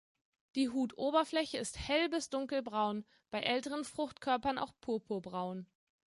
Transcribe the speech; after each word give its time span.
Die 0.55 0.67
Hutoberfläche 0.69 1.59
ist 1.59 1.77
hell- 1.87 2.09
bis 2.09 2.31
dunkelbraun, 2.31 3.05
bei 3.29 3.41
älteren 3.41 3.83
Fruchtkörpern 3.83 4.57
auch 4.57 4.73
purpurbraun. 4.81 5.67